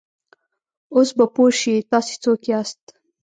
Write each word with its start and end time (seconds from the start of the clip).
اوس 0.95 1.09
به 1.17 1.25
پوه 1.33 1.51
شې، 1.59 1.75
تاسې 1.91 2.13
څوک 2.23 2.41
یاست؟ 2.51 2.83